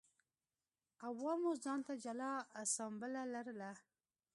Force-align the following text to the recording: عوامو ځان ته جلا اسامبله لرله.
عوامو 1.07 1.51
ځان 1.63 1.79
ته 1.87 1.93
جلا 2.03 2.31
اسامبله 2.63 3.21
لرله. 3.33 3.71